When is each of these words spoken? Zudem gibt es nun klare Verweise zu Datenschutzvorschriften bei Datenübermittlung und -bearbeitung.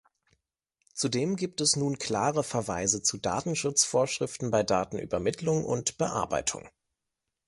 Zudem 0.95 1.35
gibt 1.35 1.61
es 1.61 1.75
nun 1.75 1.99
klare 1.99 2.43
Verweise 2.43 3.03
zu 3.03 3.19
Datenschutzvorschriften 3.19 4.49
bei 4.49 4.63
Datenübermittlung 4.63 5.63
und 5.63 5.91
-bearbeitung. 5.99 6.67